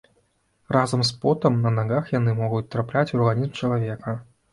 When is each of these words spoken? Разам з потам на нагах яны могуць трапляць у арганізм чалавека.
Разам 0.75 1.03
з 1.09 1.17
потам 1.25 1.59
на 1.65 1.71
нагах 1.75 2.09
яны 2.19 2.33
могуць 2.39 2.63
трапляць 2.77 3.05
у 3.15 3.21
арганізм 3.21 3.53
чалавека. 3.69 4.17